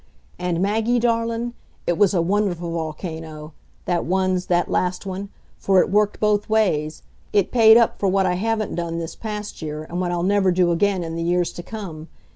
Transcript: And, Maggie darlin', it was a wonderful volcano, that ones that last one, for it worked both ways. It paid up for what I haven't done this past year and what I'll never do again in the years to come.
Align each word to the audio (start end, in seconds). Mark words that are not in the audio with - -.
And, 0.39 0.61
Maggie 0.63 0.97
darlin', 0.97 1.53
it 1.85 1.95
was 1.95 2.15
a 2.15 2.23
wonderful 2.23 2.71
volcano, 2.71 3.53
that 3.85 4.03
ones 4.03 4.47
that 4.47 4.67
last 4.67 5.05
one, 5.05 5.29
for 5.59 5.79
it 5.79 5.91
worked 5.91 6.19
both 6.19 6.49
ways. 6.49 7.03
It 7.33 7.51
paid 7.51 7.77
up 7.77 7.99
for 7.99 8.09
what 8.09 8.25
I 8.25 8.33
haven't 8.33 8.73
done 8.73 8.97
this 8.97 9.13
past 9.15 9.61
year 9.61 9.83
and 9.83 10.01
what 10.01 10.11
I'll 10.11 10.23
never 10.23 10.51
do 10.51 10.71
again 10.71 11.03
in 11.03 11.15
the 11.15 11.21
years 11.21 11.51
to 11.53 11.61
come. 11.61 12.07